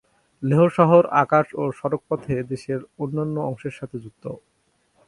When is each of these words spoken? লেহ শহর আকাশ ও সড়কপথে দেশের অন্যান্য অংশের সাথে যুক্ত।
লেহ 0.43 0.61
শহর 0.77 1.03
আকাশ 1.23 1.47
ও 1.53 1.63
সড়কপথে 1.79 2.35
দেশের 2.51 2.79
অন্যান্য 2.99 3.35
অংশের 3.49 3.73
সাথে 3.79 3.97
যুক্ত। 4.03 4.25